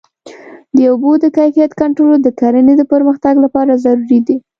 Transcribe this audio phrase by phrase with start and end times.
[0.75, 4.37] د اوبو د کیفیت کنټرول د کرنې د پرمختګ لپاره ضروري دی.